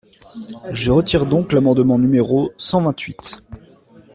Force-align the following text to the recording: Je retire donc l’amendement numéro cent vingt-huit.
Je 0.71 0.89
retire 0.89 1.27
donc 1.27 1.51
l’amendement 1.53 1.99
numéro 1.99 2.49
cent 2.57 2.81
vingt-huit. 2.81 3.43